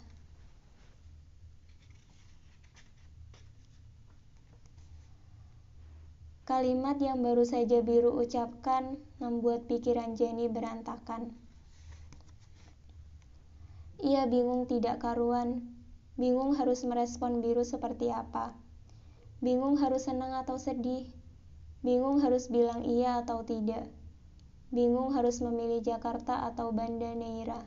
Kalimat 6.43 6.99
yang 6.99 7.23
baru 7.23 7.47
saja 7.47 7.79
Biru 7.79 8.19
ucapkan 8.19 8.99
membuat 9.23 9.63
pikiran 9.63 10.19
Jenny 10.19 10.51
berantakan. 10.51 11.31
Ia 14.03 14.27
bingung 14.27 14.67
tidak 14.67 14.99
karuan, 14.99 15.63
bingung 16.19 16.51
harus 16.59 16.83
merespon 16.83 17.39
Biru 17.39 17.63
seperti 17.63 18.11
apa. 18.11 18.64
Bingung 19.43 19.75
harus 19.79 20.07
senang 20.07 20.31
atau 20.31 20.55
sedih, 20.59 21.07
bingung 21.83 22.19
harus 22.23 22.47
bilang 22.47 22.83
iya 22.87 23.23
atau 23.23 23.43
tidak. 23.43 23.87
Bingung 24.75 25.15
harus 25.15 25.39
memilih 25.39 25.79
Jakarta 25.79 26.43
atau 26.51 26.75
Banda 26.75 27.15
Neira. 27.15 27.63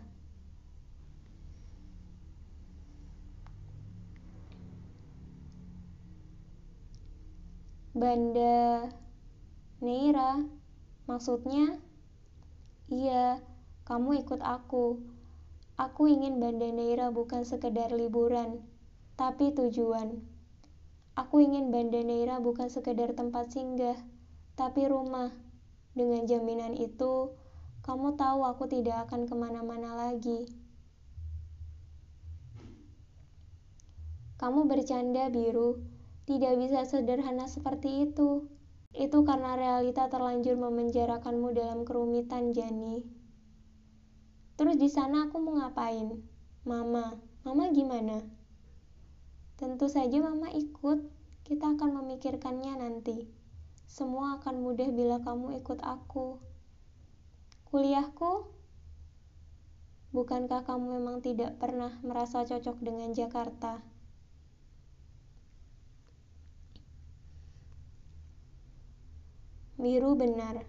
Banda 7.97 8.87
Neira, 9.81 10.45
maksudnya? 11.09 11.81
Iya, 12.93 13.43
kamu 13.89 14.23
ikut 14.23 14.45
aku. 14.45 15.01
Aku 15.81 16.07
ingin 16.07 16.37
Banda 16.37 16.69
Neira 16.69 17.09
bukan 17.09 17.49
sekedar 17.49 17.91
liburan, 17.91 18.61
tapi 19.17 19.51
tujuan. 19.57 20.28
Aku 21.19 21.43
ingin 21.43 21.75
Banda 21.75 21.99
Neira 21.99 22.39
bukan 22.39 22.71
sekedar 22.71 23.11
tempat 23.11 23.51
singgah, 23.51 23.99
tapi 24.55 24.87
rumah. 24.87 25.35
Dengan 25.91 26.23
jaminan 26.31 26.79
itu, 26.79 27.35
kamu 27.83 28.15
tahu 28.15 28.47
aku 28.47 28.71
tidak 28.71 29.11
akan 29.11 29.27
ke 29.27 29.35
mana-mana 29.35 29.99
lagi. 29.99 30.47
Kamu 34.39 34.71
bercanda, 34.71 35.27
Biru. 35.27 35.83
Tidak 36.23 36.55
bisa 36.55 36.87
sederhana 36.87 37.51
seperti 37.51 38.07
itu. 38.07 38.47
Itu 38.95 39.27
karena 39.27 39.59
realita 39.59 40.07
terlanjur 40.07 40.55
memenjarakanmu 40.55 41.51
dalam 41.51 41.83
kerumitan, 41.83 42.55
Jani. 42.55 43.03
Terus 44.55 44.79
di 44.79 44.87
sana 44.87 45.27
aku 45.27 45.43
mau 45.43 45.59
ngapain? 45.59 46.23
Mama, 46.63 47.19
Mama 47.43 47.75
gimana? 47.75 48.38
Tentu 49.59 49.91
saja 49.91 50.23
Mama 50.23 50.55
ikut. 50.55 51.03
Kita 51.43 51.75
akan 51.75 51.99
memikirkannya 51.99 52.79
nanti. 52.79 53.27
Semua 53.91 54.39
akan 54.39 54.63
mudah 54.63 54.87
bila 54.95 55.19
kamu 55.19 55.59
ikut 55.59 55.83
aku. 55.83 56.39
Kuliahku? 57.67 58.47
Bukankah 60.15 60.63
kamu 60.63 61.03
memang 61.03 61.19
tidak 61.27 61.59
pernah 61.59 61.91
merasa 62.07 62.47
cocok 62.47 62.79
dengan 62.79 63.11
Jakarta? 63.11 63.83
Biru 69.75 70.15
benar. 70.15 70.63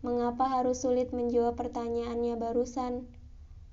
Mengapa 0.00 0.48
harus 0.48 0.80
sulit 0.80 1.12
menjawab 1.12 1.60
pertanyaannya 1.60 2.40
barusan? 2.40 3.17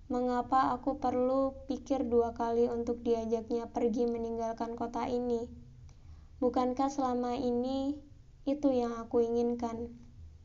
Mengapa 0.06 0.70
aku 0.70 1.02
perlu 1.02 1.66
pikir 1.66 2.06
dua 2.06 2.38
kali 2.38 2.70
untuk 2.70 3.02
diajaknya 3.02 3.66
pergi 3.74 4.06
meninggalkan 4.06 4.78
kota 4.78 5.10
ini? 5.10 5.50
Bukankah 6.38 6.94
selama 6.94 7.34
ini 7.34 7.98
itu 8.46 8.70
yang 8.70 8.94
aku 9.02 9.26
inginkan? 9.26 9.90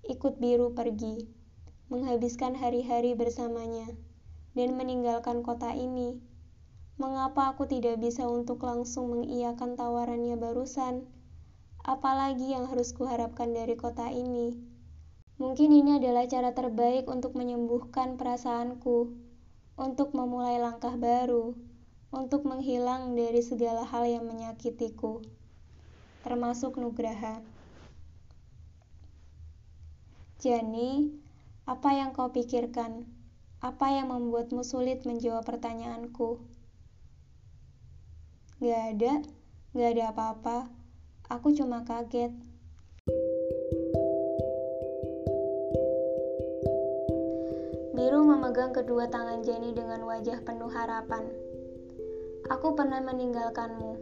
Ikut 0.08 0.40
biru 0.40 0.72
pergi, 0.72 1.28
menghabiskan 1.92 2.56
hari-hari 2.56 3.12
bersamanya, 3.12 3.84
dan 4.56 4.80
meninggalkan 4.80 5.44
kota 5.44 5.76
ini. 5.76 6.16
Mengapa 6.96 7.52
aku 7.52 7.68
tidak 7.68 8.00
bisa 8.00 8.24
untuk 8.24 8.64
langsung 8.64 9.12
mengiyakan 9.12 9.76
tawarannya 9.76 10.40
barusan? 10.40 11.04
Apalagi 11.84 12.56
yang 12.56 12.64
harus 12.64 12.96
kuharapkan 12.96 13.52
dari 13.52 13.76
kota 13.76 14.08
ini? 14.08 14.56
Mungkin 15.36 15.68
ini 15.68 16.00
adalah 16.00 16.24
cara 16.24 16.56
terbaik 16.56 17.04
untuk 17.12 17.36
menyembuhkan 17.36 18.16
perasaanku, 18.16 19.28
untuk 19.80 20.12
memulai 20.12 20.60
langkah 20.60 20.92
baru, 20.92 21.56
untuk 22.12 22.44
menghilang 22.44 23.16
dari 23.16 23.40
segala 23.40 23.88
hal 23.88 24.04
yang 24.04 24.28
menyakitiku, 24.28 25.24
termasuk 26.20 26.76
Nugraha. 26.76 27.40
Jani, 30.36 31.08
apa 31.64 31.96
yang 31.96 32.12
kau 32.12 32.28
pikirkan? 32.28 33.08
Apa 33.64 33.88
yang 33.96 34.12
membuatmu 34.12 34.60
sulit 34.60 35.08
menjawab 35.08 35.48
pertanyaanku? 35.48 36.44
Gak 38.60 38.82
ada, 38.96 39.24
gak 39.72 39.90
ada 39.96 40.04
apa-apa. 40.12 40.58
Aku 41.32 41.56
cuma 41.56 41.88
kaget. 41.88 42.36
Biru 48.10 48.26
memegang 48.26 48.74
kedua 48.74 49.06
tangan 49.06 49.46
Jenny 49.46 49.70
dengan 49.70 50.02
wajah 50.02 50.42
penuh 50.42 50.66
harapan. 50.66 51.30
Aku 52.50 52.74
pernah 52.74 52.98
meninggalkanmu, 52.98 53.92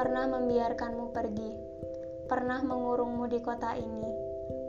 pernah 0.00 0.24
membiarkanmu 0.32 1.12
pergi, 1.12 1.52
pernah 2.24 2.64
mengurungmu 2.64 3.28
di 3.28 3.44
kota 3.44 3.76
ini, 3.76 4.08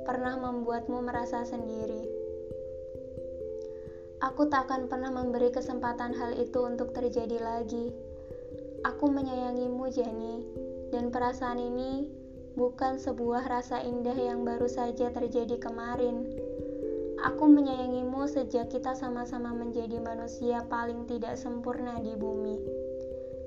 pernah 0.03 0.35
membuatmu 0.35 1.07
merasa 1.07 1.47
sendiri. 1.47 2.03
Aku 4.19 4.51
tak 4.51 4.67
akan 4.67 4.91
pernah 4.91 5.07
memberi 5.07 5.55
kesempatan 5.55 6.11
hal 6.11 6.35
itu 6.35 6.59
untuk 6.67 6.91
terjadi 6.91 7.39
lagi. 7.39 7.95
Aku 8.83 9.07
menyayangimu, 9.07 9.88
Jenny, 9.88 10.43
dan 10.91 11.15
perasaan 11.15 11.63
ini 11.63 12.11
bukan 12.59 12.99
sebuah 12.99 13.47
rasa 13.47 13.79
indah 13.79 14.19
yang 14.19 14.43
baru 14.43 14.67
saja 14.67 15.15
terjadi 15.15 15.63
kemarin. 15.63 16.35
Aku 17.23 17.47
menyayangimu 17.47 18.28
sejak 18.28 18.67
kita 18.67 18.91
sama-sama 18.91 19.56
menjadi 19.56 20.04
manusia 20.04 20.67
paling 20.67 21.08
tidak 21.08 21.39
sempurna 21.39 22.04
di 22.04 22.12
bumi. 22.19 22.60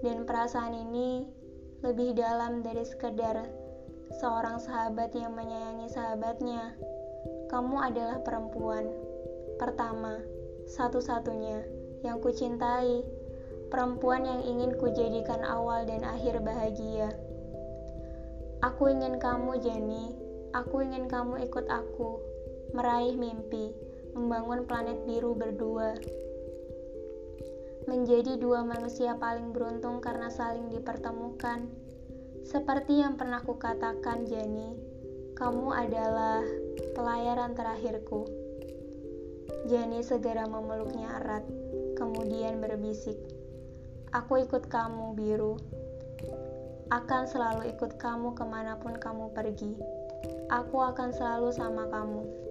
Dan 0.00 0.24
perasaan 0.24 0.72
ini 0.72 1.28
lebih 1.85 2.16
dalam 2.16 2.64
dari 2.64 2.87
sekedar 2.87 3.44
seorang 4.16 4.57
sahabat 4.57 5.12
yang 5.12 5.37
menyayangi 5.37 5.92
sahabatnya. 5.92 6.72
Kamu 7.52 7.76
adalah 7.76 8.24
perempuan 8.24 8.88
pertama, 9.61 10.16
satu-satunya 10.64 11.64
yang 12.07 12.22
kucintai, 12.24 13.04
perempuan 13.68 14.24
yang 14.24 14.40
ingin 14.44 14.72
kujadikan 14.81 15.44
awal 15.44 15.85
dan 15.85 16.00
akhir 16.07 16.40
bahagia. 16.40 17.12
Aku 18.64 18.90
ingin 18.90 19.20
kamu, 19.20 19.61
Jenny. 19.61 20.16
Aku 20.57 20.81
ingin 20.81 21.07
kamu 21.07 21.44
ikut 21.44 21.68
aku, 21.68 22.18
meraih 22.72 23.16
mimpi, 23.16 23.72
membangun 24.12 24.68
planet 24.68 25.04
biru 25.09 25.33
berdua. 25.33 25.96
Menjadi 27.88 28.37
dua 28.37 28.64
manusia 28.64 29.16
paling 29.16 29.57
beruntung 29.57 30.04
karena 30.04 30.28
saling 30.28 30.68
dipertemukan. 30.68 31.64
Seperti 32.44 33.00
yang 33.00 33.16
pernah 33.16 33.40
kukatakan, 33.40 34.28
Jenny, 34.28 34.76
kamu 35.37 35.72
adalah 35.72 36.44
pelayaran 36.92 37.57
terakhirku. 37.57 38.28
Jenny 39.68 40.04
segera 40.04 40.44
memeluknya 40.44 41.20
erat, 41.20 41.44
kemudian 41.96 42.61
berbisik, 42.61 43.16
Aku 44.16 44.40
ikut 44.40 44.72
kamu, 44.72 45.12
Biru 45.16 45.61
akan 46.88 47.28
selalu 47.28 47.68
ikut 47.76 48.00
kamu 48.00 48.33
ke 48.33 48.44
mana 48.48 48.81
pun 48.81 48.96
kamu 48.96 49.28
pergi. 49.37 49.76
Aku 50.48 50.81
akan 50.81 51.12
selalu 51.12 51.52
sama 51.52 51.85
kamu. 51.92 52.47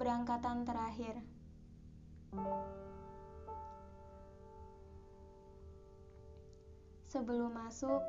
Keberangkatan 0.00 0.64
terakhir. 0.64 1.12
Sebelum 7.04 7.52
masuk, 7.52 8.00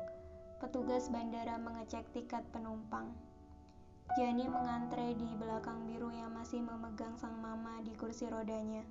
petugas 0.56 1.12
bandara 1.12 1.60
mengecek 1.60 2.08
tiket 2.16 2.48
penumpang. 2.48 3.12
Jani 4.16 4.48
mengantre 4.48 5.12
di 5.20 5.36
belakang 5.36 5.84
biru 5.84 6.08
yang 6.08 6.32
masih 6.32 6.64
memegang 6.64 7.12
sang 7.20 7.36
mama 7.44 7.84
di 7.84 7.92
kursi 7.92 8.24
rodanya. 8.24 8.88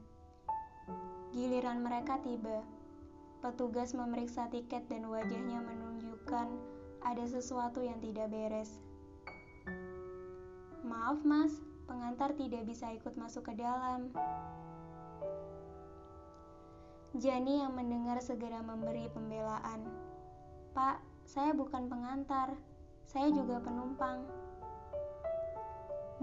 Giliran 1.34 1.82
mereka 1.82 2.22
tiba. 2.22 2.62
Petugas 3.42 3.98
memeriksa 3.98 4.46
tiket 4.54 4.86
dan 4.94 5.10
wajahnya 5.10 5.58
menunjukkan 5.58 6.54
ada 7.02 7.26
sesuatu 7.26 7.82
yang 7.82 7.98
tidak 7.98 8.30
beres. 8.30 8.78
Maaf 10.86 11.18
mas, 11.26 11.66
pengantar 11.92 12.32
tidak 12.40 12.64
bisa 12.64 12.88
ikut 12.96 13.20
masuk 13.20 13.52
ke 13.52 13.54
dalam. 13.60 14.08
Jani 17.12 17.60
yang 17.60 17.76
mendengar 17.76 18.24
segera 18.24 18.64
memberi 18.64 19.12
pembelaan. 19.12 19.84
Pak, 20.72 21.04
saya 21.28 21.52
bukan 21.52 21.92
pengantar, 21.92 22.56
saya 23.04 23.28
juga 23.36 23.60
penumpang. 23.60 24.24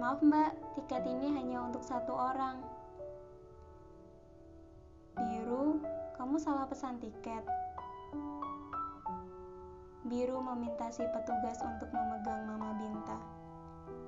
Maaf 0.00 0.24
mbak, 0.24 0.56
tiket 0.80 1.04
ini 1.04 1.36
hanya 1.36 1.60
untuk 1.68 1.84
satu 1.84 2.16
orang. 2.16 2.64
Biru, 5.20 5.84
kamu 6.16 6.40
salah 6.40 6.64
pesan 6.64 6.96
tiket. 6.96 7.44
Biru 10.08 10.40
meminta 10.40 10.88
si 10.88 11.04
petugas 11.12 11.60
untuk 11.60 11.92
memegang 11.92 12.48
Mama 12.48 12.72
Binta. 12.80 13.20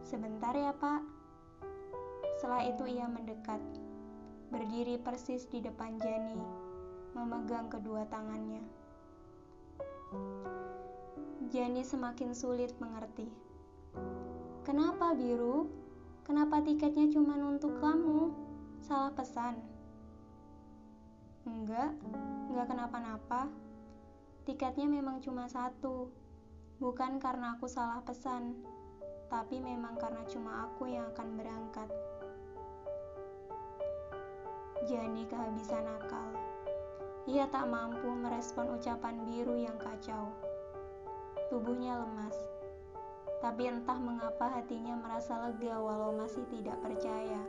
Sebentar 0.01 0.57
ya, 0.57 0.73
Pak. 0.73 1.20
Setelah 2.41 2.65
itu 2.65 2.89
ia 2.89 3.05
mendekat, 3.05 3.61
berdiri 4.49 4.97
persis 4.97 5.45
di 5.53 5.61
depan 5.61 6.01
Jani, 6.01 6.41
memegang 7.13 7.69
kedua 7.69 8.09
tangannya. 8.09 8.65
Jani 11.53 11.85
semakin 11.85 12.33
sulit 12.33 12.73
mengerti. 12.81 13.29
Kenapa 14.65 15.13
biru? 15.13 15.69
Kenapa 16.25 16.65
tiketnya 16.65 17.13
cuma 17.13 17.37
untuk 17.45 17.77
kamu? 17.77 18.33
Salah 18.89 19.13
pesan? 19.13 19.61
Enggak, 21.45 21.93
enggak 22.49 22.73
kenapa-napa. 22.73 23.53
Tiketnya 24.49 24.89
memang 24.89 25.21
cuma 25.21 25.45
satu, 25.45 26.09
bukan 26.81 27.21
karena 27.21 27.61
aku 27.61 27.69
salah 27.69 28.01
pesan, 28.01 28.57
tapi 29.29 29.61
memang 29.61 30.01
karena 30.01 30.25
cuma 30.25 30.65
aku 30.65 30.89
yang 30.89 31.05
akan 31.13 31.37
berangkat. 31.37 31.93
Jani 34.89 35.29
kehabisan 35.29 35.85
akal. 35.85 36.33
Ia 37.29 37.45
tak 37.53 37.69
mampu 37.69 38.09
merespon 38.09 38.73
ucapan 38.73 39.21
biru 39.29 39.53
yang 39.57 39.77
kacau. 39.77 40.33
Tubuhnya 41.53 42.01
lemas. 42.01 42.33
Tapi 43.45 43.69
entah 43.69 44.01
mengapa 44.01 44.49
hatinya 44.49 44.97
merasa 44.97 45.37
lega 45.49 45.77
walau 45.77 46.17
masih 46.17 46.45
tidak 46.49 46.81
percaya. 46.81 47.41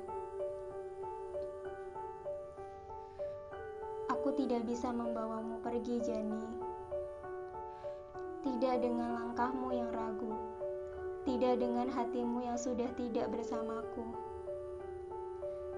Aku 4.11 4.35
tidak 4.35 4.67
bisa 4.67 4.91
membawamu 4.91 5.63
pergi, 5.63 6.03
Jani. 6.03 6.45
Tidak 8.43 8.75
dengan 8.83 9.15
langkahmu 9.15 9.71
yang 9.71 9.87
ragu 9.95 10.51
tidak 11.21 11.61
dengan 11.61 11.85
hatimu 11.85 12.41
yang 12.41 12.57
sudah 12.57 12.89
tidak 12.97 13.29
bersamaku. 13.29 14.30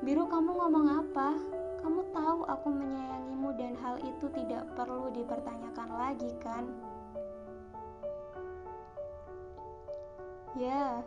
Biru, 0.03 0.27
kamu 0.27 0.51
ngomong 0.51 0.87
apa? 0.99 1.31
Kamu 1.79 2.11
tahu 2.11 2.43
aku 2.43 2.67
menyayangimu 2.67 3.55
dan 3.55 3.71
hal 3.79 3.95
itu 4.03 4.27
tidak 4.35 4.67
perlu 4.75 5.07
dipertanyakan 5.15 5.89
lagi, 5.95 6.27
kan? 6.43 6.67
Ya, 10.59 10.99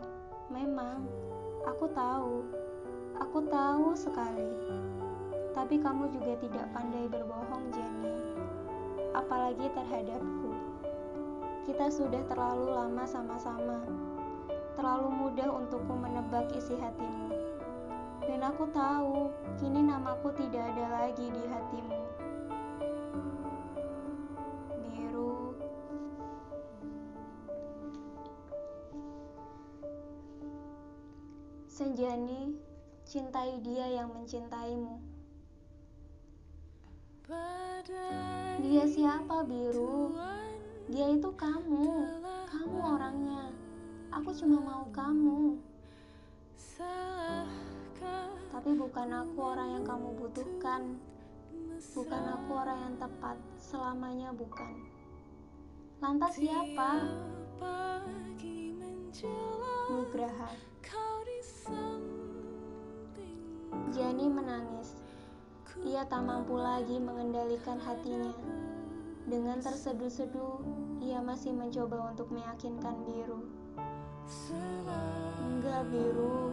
memang 0.49 1.05
aku 1.69 1.85
tahu. 1.93 2.41
Aku 3.21 3.45
tahu 3.45 3.93
sekali. 3.93 4.49
Tapi 5.53 5.77
kamu 5.77 6.09
juga 6.09 6.33
tidak 6.41 6.65
pandai 6.73 7.05
berbohong, 7.05 7.69
Jenny. 7.69 8.17
Apalagi 9.13 9.69
terhadapku. 9.77 10.57
Kita 11.69 11.93
sudah 11.93 12.25
terlalu 12.25 12.73
lama 12.73 13.05
sama-sama 13.05 13.77
terlalu 14.77 15.09
mudah 15.09 15.49
untukku 15.49 15.89
menebak 15.97 16.53
isi 16.53 16.77
hatimu. 16.77 17.26
Dan 18.37 18.53
aku 18.53 18.69
tahu, 18.69 19.33
kini 19.57 19.81
namaku 19.81 20.29
tidak 20.37 20.61
ada 20.69 21.09
lagi 21.09 21.25
di 21.25 21.41
hatimu. 21.49 21.99
Biru. 24.77 25.57
Senjani, 31.65 32.53
cintai 33.09 33.57
dia 33.65 33.89
yang 33.89 34.13
mencintaimu. 34.13 35.01
Dia 38.61 38.85
siapa, 38.85 39.49
Biru? 39.49 40.13
Dia 40.93 41.09
itu 41.09 41.33
kamu. 41.33 41.89
Kamu 42.53 42.77
orangnya. 42.85 43.49
Aku 44.13 44.29
cuma 44.29 44.61
mau 44.61 44.85
kamu. 44.93 45.57
Tapi 48.67 48.83
bukan 48.83 49.09
aku 49.15 49.39
orang 49.47 49.79
yang 49.79 49.85
kamu 49.87 50.11
butuhkan. 50.19 50.99
Bukan 51.95 52.23
aku 52.35 52.51
orang 52.51 52.79
yang 52.83 52.95
tepat. 52.99 53.39
Selamanya 53.55 54.35
bukan. 54.35 54.83
Lantas 56.03 56.35
siapa? 56.35 56.99
Nugraha. 59.87 60.51
Jani 63.95 64.25
menangis. 64.27 64.99
Ia 65.87 66.03
tak 66.03 66.27
mampu 66.27 66.59
lagi 66.59 66.99
mengendalikan 66.99 67.79
hatinya. 67.79 68.35
Dengan 69.31 69.63
terseduh-seduh, 69.63 70.59
ia 70.99 71.23
masih 71.23 71.55
mencoba 71.55 72.11
untuk 72.11 72.27
meyakinkan 72.35 72.99
Biru. 73.07 73.47
Enggak, 75.39 75.87
Biru. 75.87 76.51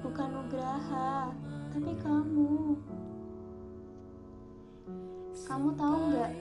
Bukan 0.00 0.28
Nugraha, 0.32 1.28
tapi 1.68 1.92
kamu. 2.00 2.72
Kamu 5.44 5.68
tahu 5.76 5.96
nggak 6.14 6.32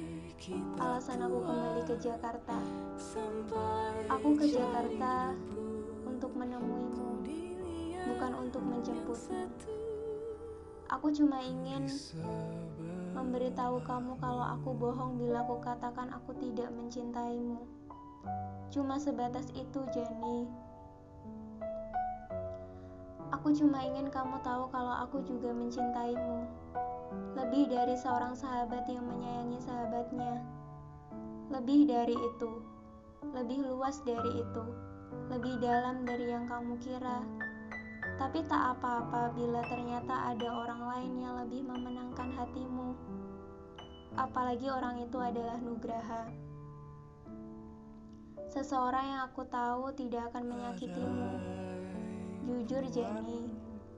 alasan 0.79 1.19
aku 1.27 1.37
kembali 1.43 1.81
ke 1.83 1.95
Jakarta? 1.99 2.55
Aku 4.07 4.37
ke 4.39 4.47
Jakarta 4.47 5.35
untuk 6.07 6.31
menemuimu, 6.39 7.27
bukan 8.15 8.31
untuk 8.39 8.63
menjemputmu. 8.63 9.51
Aku 10.89 11.13
cuma 11.13 11.43
ingin 11.43 11.85
memberitahu 13.13 13.83
kamu 13.85 14.17
kalau 14.17 14.41
aku 14.41 14.73
bohong 14.73 15.19
bila 15.19 15.43
aku 15.43 15.59
katakan 15.61 16.09
aku 16.15 16.31
tidak 16.39 16.71
mencintaimu. 16.73 17.61
Cuma 18.71 18.97
sebatas 18.97 19.51
itu, 19.53 19.81
Jenny. 19.93 20.68
Aku 23.29 23.53
cuma 23.53 23.85
ingin 23.85 24.09
kamu 24.09 24.41
tahu 24.41 24.65
kalau 24.73 24.89
aku 25.05 25.21
juga 25.21 25.53
mencintaimu. 25.53 26.49
Lebih 27.37 27.69
dari 27.69 27.93
seorang 27.93 28.33
sahabat 28.33 28.89
yang 28.89 29.05
menyayangi 29.05 29.61
sahabatnya. 29.61 30.41
Lebih 31.53 31.85
dari 31.85 32.17
itu. 32.17 32.51
Lebih 33.29 33.69
luas 33.69 34.01
dari 34.01 34.41
itu. 34.41 34.63
Lebih 35.29 35.61
dalam 35.61 36.09
dari 36.09 36.25
yang 36.25 36.49
kamu 36.49 36.81
kira. 36.81 37.21
Tapi 38.17 38.41
tak 38.49 38.77
apa-apa 38.77 39.29
bila 39.37 39.61
ternyata 39.69 40.33
ada 40.33 40.47
orang 40.49 40.81
lain 40.89 41.13
yang 41.21 41.33
lebih 41.45 41.61
memenangkan 41.69 42.33
hatimu. 42.33 42.97
Apalagi 44.17 44.73
orang 44.73 45.05
itu 45.05 45.21
adalah 45.21 45.61
Nugraha. 45.61 46.49
Seseorang 48.49 49.05
yang 49.05 49.21
aku 49.29 49.45
tahu 49.45 49.93
tidak 49.93 50.33
akan 50.33 50.49
menyakitimu. 50.49 51.68
Jujur, 52.49 52.81
Jenny, 52.89 53.45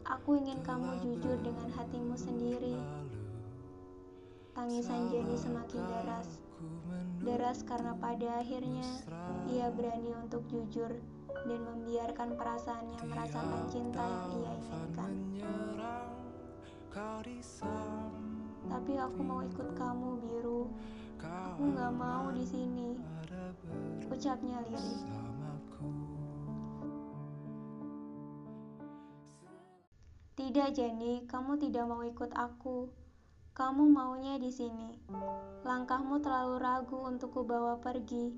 aku 0.03 0.35
ingin 0.35 0.59
kamu 0.67 0.99
jujur 0.99 1.39
dengan 1.39 1.71
hatimu 1.71 2.19
sendiri. 2.19 2.75
Tangisan 4.51 5.07
Jenny 5.07 5.39
semakin 5.39 5.79
deras. 5.79 6.43
Deras 7.23 7.63
karena 7.63 7.95
pada 7.95 8.43
akhirnya 8.43 8.83
ia 9.47 9.71
berani 9.71 10.11
untuk 10.19 10.43
jujur 10.51 10.91
dan 11.47 11.59
membiarkan 11.63 12.35
perasaannya 12.35 12.99
merasakan 13.07 13.63
cinta 13.71 14.03
yang 14.03 14.27
ia 14.43 14.51
inginkan. 14.59 15.11
Tapi 18.67 18.91
aku 18.99 19.19
mau 19.23 19.47
ikut 19.47 19.79
kamu, 19.79 20.27
Biru. 20.27 20.67
Aku 21.23 21.71
nggak 21.71 21.93
mau 21.95 22.27
di 22.35 22.43
sini 22.43 22.99
ucapnya 24.11 24.59
lirih. 24.67 25.30
Tidak, 30.41 30.73
Jenny, 30.73 31.21
kamu 31.29 31.61
tidak 31.61 31.85
mau 31.85 32.01
ikut 32.01 32.33
aku. 32.33 32.89
Kamu 33.53 33.93
maunya 33.93 34.41
di 34.41 34.49
sini. 34.49 34.97
Langkahmu 35.61 36.17
terlalu 36.17 36.57
ragu 36.57 36.97
untuk 36.97 37.37
kubawa 37.37 37.77
pergi, 37.77 38.33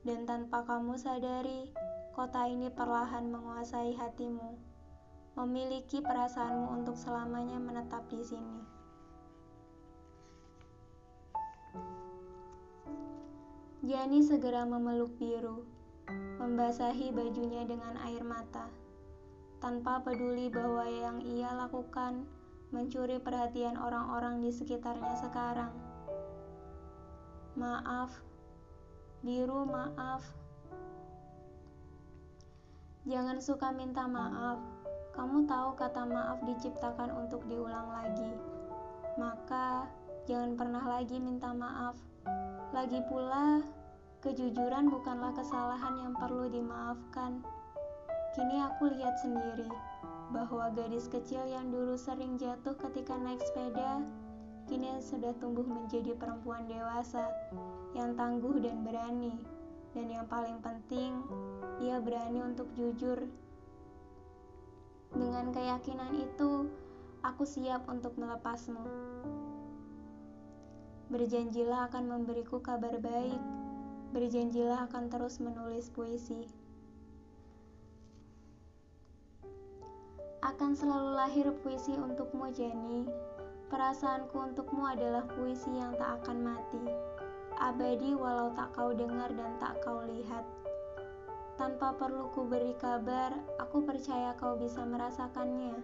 dan 0.00 0.24
tanpa 0.24 0.64
kamu 0.64 0.96
sadari, 0.96 1.68
kota 2.16 2.48
ini 2.48 2.72
perlahan 2.72 3.28
menguasai 3.28 3.92
hatimu, 3.92 4.56
memiliki 5.36 6.00
perasaanmu 6.00 6.72
untuk 6.72 6.96
selamanya 6.96 7.60
menetap 7.60 8.08
di 8.08 8.24
sini. 8.24 8.60
Jani 13.84 14.24
segera 14.24 14.64
memeluk 14.64 15.20
biru, 15.20 15.68
membasahi 16.40 17.12
bajunya 17.12 17.68
dengan 17.68 18.00
air 18.08 18.24
mata. 18.24 18.81
Tanpa 19.62 20.02
peduli 20.02 20.50
bahwa 20.50 20.82
yang 20.90 21.22
ia 21.22 21.54
lakukan 21.54 22.26
mencuri 22.74 23.22
perhatian 23.22 23.78
orang-orang 23.78 24.42
di 24.42 24.50
sekitarnya 24.50 25.14
sekarang. 25.22 25.70
Maaf, 27.54 28.10
biru, 29.22 29.62
maaf. 29.62 30.26
Jangan 33.06 33.38
suka 33.38 33.70
minta 33.70 34.02
maaf. 34.10 34.58
Kamu 35.14 35.46
tahu 35.46 35.78
kata 35.78 36.10
maaf 36.10 36.42
diciptakan 36.42 37.14
untuk 37.22 37.46
diulang 37.46 37.86
lagi. 37.86 38.34
Maka, 39.14 39.86
jangan 40.26 40.58
pernah 40.58 40.82
lagi 40.90 41.22
minta 41.22 41.54
maaf. 41.54 41.94
Lagi 42.74 42.98
pula, 43.06 43.62
kejujuran 44.26 44.90
bukanlah 44.90 45.30
kesalahan 45.38 46.02
yang 46.02 46.14
perlu 46.18 46.50
dimaafkan. 46.50 47.61
Kini 48.32 48.64
aku 48.64 48.88
lihat 48.88 49.20
sendiri 49.20 49.68
bahwa 50.32 50.72
gadis 50.72 51.04
kecil 51.04 51.44
yang 51.44 51.68
dulu 51.68 52.00
sering 52.00 52.40
jatuh 52.40 52.72
ketika 52.80 53.12
naik 53.20 53.44
sepeda, 53.44 54.00
kini 54.64 54.88
sudah 55.04 55.36
tumbuh 55.36 55.68
menjadi 55.68 56.16
perempuan 56.16 56.64
dewasa 56.64 57.28
yang 57.92 58.16
tangguh 58.16 58.56
dan 58.64 58.80
berani. 58.88 59.36
Dan 59.92 60.08
yang 60.08 60.24
paling 60.24 60.56
penting, 60.64 61.20
ia 61.84 62.00
berani 62.00 62.40
untuk 62.40 62.72
jujur. 62.72 63.28
Dengan 65.12 65.52
keyakinan 65.52 66.16
itu, 66.16 66.72
aku 67.20 67.44
siap 67.44 67.84
untuk 67.84 68.16
melepasmu. 68.16 68.80
Berjanjilah 71.12 71.92
akan 71.92 72.08
memberiku 72.08 72.64
kabar 72.64 72.96
baik. 72.96 73.36
Berjanjilah 74.16 74.88
akan 74.88 75.12
terus 75.12 75.36
menulis 75.36 75.92
puisi. 75.92 76.61
Akan 80.42 80.74
selalu 80.74 81.14
lahir 81.14 81.46
puisi 81.62 81.94
untukmu, 81.94 82.50
Jenny. 82.50 83.06
Perasaanku 83.70 84.34
untukmu 84.34 84.82
adalah 84.82 85.22
puisi 85.38 85.70
yang 85.70 85.94
tak 85.94 86.18
akan 86.18 86.42
mati. 86.42 86.82
Abadi 87.62 88.10
walau 88.18 88.50
tak 88.50 88.74
kau 88.74 88.90
dengar 88.90 89.30
dan 89.38 89.54
tak 89.62 89.78
kau 89.86 90.02
lihat. 90.02 90.42
Tanpa 91.54 91.94
perlu 91.94 92.26
ku 92.34 92.42
beri 92.42 92.74
kabar, 92.74 93.30
aku 93.62 93.86
percaya 93.86 94.34
kau 94.34 94.58
bisa 94.58 94.82
merasakannya. 94.82 95.78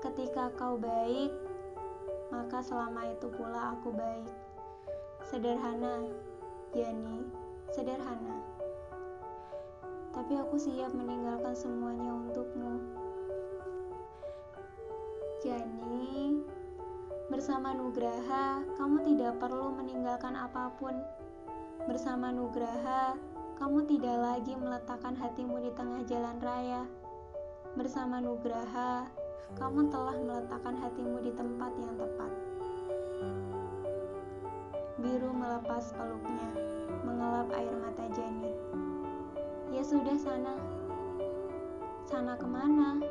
Ketika 0.00 0.48
kau 0.56 0.80
baik, 0.80 1.28
maka 2.32 2.64
selama 2.64 3.12
itu 3.12 3.28
pula 3.28 3.76
aku 3.76 3.92
baik. 3.92 4.32
Sederhana, 5.20 6.00
Jenny, 6.72 7.28
sederhana. 7.76 8.40
Tapi 10.16 10.32
aku 10.40 10.56
siap 10.56 10.96
meninggalkan 10.96 11.52
semuanya 11.52 12.08
untukmu. 12.08 12.93
Jani, 15.44 16.40
bersama 17.28 17.76
Nugraha, 17.76 18.64
kamu 18.80 19.04
tidak 19.04 19.36
perlu 19.36 19.76
meninggalkan 19.76 20.32
apa 20.32 20.72
pun. 20.80 20.96
Bersama 21.84 22.32
Nugraha, 22.32 23.12
kamu 23.60 23.84
tidak 23.84 24.16
lagi 24.24 24.56
meletakkan 24.56 25.12
hatimu 25.12 25.60
di 25.60 25.68
tengah 25.76 26.00
jalan 26.08 26.40
raya. 26.40 26.88
Bersama 27.76 28.24
Nugraha, 28.24 29.04
kamu 29.60 29.92
telah 29.92 30.16
meletakkan 30.16 30.80
hatimu 30.80 31.20
di 31.20 31.36
tempat 31.36 31.76
yang 31.76 31.92
tepat. 32.00 32.32
Biru 34.96 35.28
melepas 35.28 35.92
peluknya, 35.92 36.50
mengelap 37.04 37.52
air 37.52 37.74
mata 37.84 38.08
Jani. 38.16 38.52
Ya 39.76 39.84
sudah 39.84 40.16
sana. 40.16 40.56
Sana 42.08 42.32
ke 42.32 42.48
mana? 42.48 43.04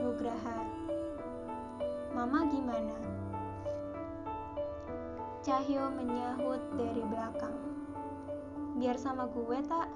Nugraha. 0.00 0.64
Mama 2.16 2.48
gimana? 2.48 2.96
Cahyo 5.44 5.92
menyahut 5.92 6.60
dari 6.72 7.04
belakang. 7.04 7.52
Biar 8.80 8.96
sama 8.96 9.28
gue 9.28 9.60
tak? 9.68 9.88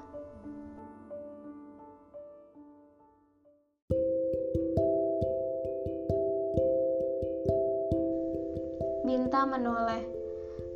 Binta 9.09 9.49
menoleh, 9.49 10.05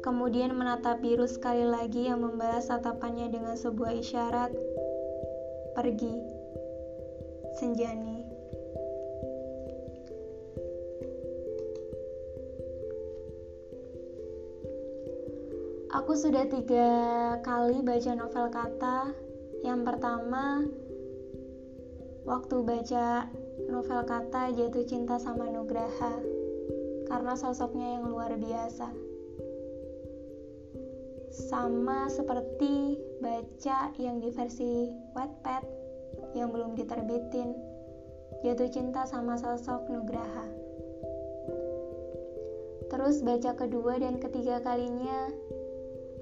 kemudian 0.01 0.57
menatap 0.57 1.05
biru 1.05 1.29
sekali 1.29 1.69
lagi 1.69 2.09
yang 2.09 2.25
membalas 2.25 2.73
tatapannya 2.73 3.29
dengan 3.29 3.61
sebuah 3.61 3.93
isyarat. 3.93 4.57
Pergi. 5.77 6.17
Senjani. 7.61 8.18
Aku 16.09 16.17
sudah 16.17 16.49
tiga 16.49 16.89
kali 17.45 17.85
baca 17.85 18.17
novel 18.17 18.49
kata. 18.49 19.13
Yang 19.61 19.93
pertama, 19.93 20.65
waktu 22.25 22.65
baca 22.65 23.29
novel 23.69 24.09
kata 24.09 24.57
jatuh 24.57 24.89
cinta 24.89 25.21
sama 25.21 25.53
Nugraha 25.53 26.17
karena 27.13 27.37
sosoknya 27.37 28.01
yang 28.01 28.09
luar 28.09 28.41
biasa. 28.41 28.89
Sama 31.29 32.09
seperti 32.09 32.97
baca 33.21 33.93
yang 34.01 34.25
di 34.25 34.33
versi 34.33 34.89
Wattpad 35.13 35.61
yang 36.33 36.49
belum 36.49 36.73
diterbitin, 36.73 37.53
jatuh 38.49 38.73
cinta 38.73 39.05
sama 39.05 39.37
sosok 39.37 39.93
Nugraha. 39.93 40.49
Terus 42.89 43.21
baca 43.21 43.53
kedua 43.61 44.01
dan 44.01 44.17
ketiga 44.17 44.65
kalinya 44.65 45.29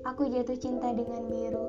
Aku 0.06 0.30
jatuh 0.30 0.54
cinta 0.54 0.94
dengan 0.94 1.26
biru. 1.26 1.66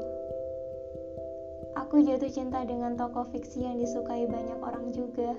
Aku 1.73 2.05
jatuh 2.05 2.29
cinta 2.29 2.61
dengan 2.69 2.93
tokoh 2.93 3.25
fiksi 3.33 3.65
yang 3.65 3.81
disukai 3.81 4.29
banyak 4.29 4.61
orang 4.61 4.93
juga. 4.93 5.33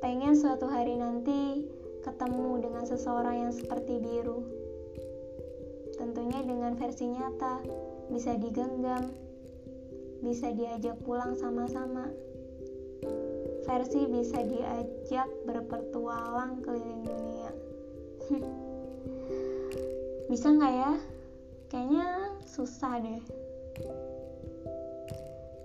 Pengen 0.00 0.32
suatu 0.32 0.64
hari 0.64 0.96
nanti 0.96 1.68
ketemu 2.00 2.64
dengan 2.64 2.88
seseorang 2.88 3.44
yang 3.44 3.52
seperti 3.52 4.00
biru. 4.00 4.40
Tentunya 6.00 6.40
dengan 6.40 6.72
versi 6.80 7.12
nyata, 7.12 7.60
bisa 8.08 8.32
digenggam, 8.40 9.12
bisa 10.24 10.48
diajak 10.56 10.96
pulang 11.04 11.36
sama-sama. 11.36 12.08
Versi 13.68 14.00
bisa 14.08 14.40
diajak 14.48 15.28
berpertualang 15.44 16.64
keliling 16.64 17.04
dunia. 17.04 17.52
Bisa 20.26 20.50
nggak 20.50 20.72
ya? 20.74 20.92
Kayaknya 21.70 22.06
susah 22.42 22.98
deh. 22.98 23.22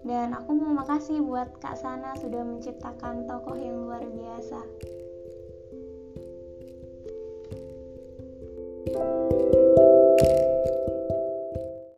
Dan 0.02 0.34
aku 0.34 0.58
mau 0.58 0.74
makasih 0.82 1.21
buat 1.21 1.62
Kak 1.62 1.78
Sana 1.78 2.17
sudah 2.17 2.41
menciptakan 2.41 3.30
tokoh 3.30 3.58
yang 3.58 3.86
luar 3.86 4.02
biasa. 4.02 4.60